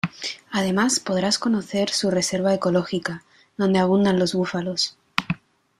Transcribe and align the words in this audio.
Además 0.49 0.99
podrás 0.99 1.37
conocer 1.37 1.91
su 1.91 2.09
reserva 2.09 2.55
ecológica 2.55 3.23
donde 3.55 3.77
abundan 3.77 4.17
los 4.17 4.33
búfalos. 4.33 4.97